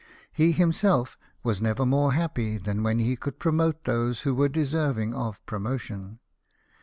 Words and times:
He 0.33 0.51
himself 0.51 1.15
was 1.43 1.61
never 1.61 1.85
more 1.85 2.13
happy 2.13 2.57
than 2.57 2.81
when 2.81 2.97
he 2.97 3.15
could 3.15 3.37
promote 3.37 3.83
those 3.83 4.23
Avho 4.23 4.35
were 4.35 4.49
deserv 4.49 4.99
ing 4.99 5.13
of 5.13 5.45
promotion. 5.45 6.17